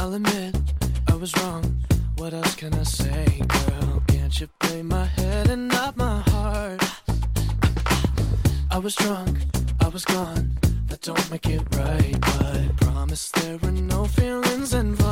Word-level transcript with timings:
I'll 0.00 0.14
admit 0.14 0.56
I 1.08 1.14
was 1.14 1.36
wrong. 1.36 1.62
What 2.16 2.32
else 2.32 2.54
can 2.56 2.72
I 2.72 2.84
say, 2.84 3.42
girl? 3.46 4.02
Can't 4.08 4.40
you 4.40 4.48
play 4.58 4.80
my 4.80 5.04
head 5.04 5.50
and 5.50 5.68
not 5.68 5.94
my 5.94 6.20
heart? 6.30 6.82
I 8.70 8.78
was 8.78 8.94
drunk, 8.94 9.36
I 9.78 9.88
was 9.88 10.06
gone. 10.06 10.56
That 10.88 11.02
don't 11.02 11.30
make 11.30 11.44
it 11.44 11.62
right, 11.76 12.16
but 12.18 12.42
I 12.56 12.70
promise 12.78 13.28
there 13.28 13.58
were 13.58 13.72
no 13.72 14.06
feelings 14.06 14.72
involved. 14.72 15.09